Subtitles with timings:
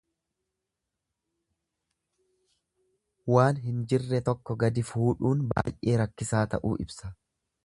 [3.35, 7.17] Waan hin jirre tokko gadi fuudhuun baay'ee rakkisaa ta'uu ibsa.